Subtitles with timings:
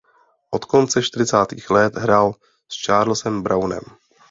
[0.51, 2.33] Od konce čtyřicátých let hrál
[2.69, 3.81] s Charlesem Brownem.